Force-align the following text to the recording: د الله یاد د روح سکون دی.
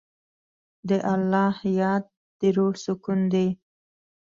د 0.87 0.89
الله 1.13 1.55
یاد 1.81 2.03
د 2.39 2.41
روح 2.57 2.73
سکون 2.85 3.19
دی. 3.33 3.47